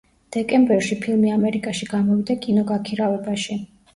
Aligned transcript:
დეკემბერში 0.35 0.95
ფილმი 1.03 1.33
ამერიკაში 1.35 1.87
გამოვიდა 1.91 2.37
კინოგაქირავებაში. 2.47 3.59